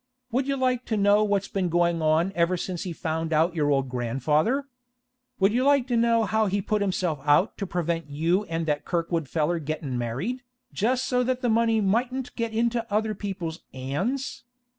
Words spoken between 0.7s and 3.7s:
to know what's been goin' on ever since he found out your